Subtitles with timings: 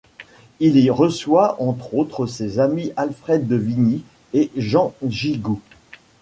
[0.59, 4.01] Il y reçoit entre autres ses amis Alfred de Vigny
[4.33, 5.61] et Jean Gigoux.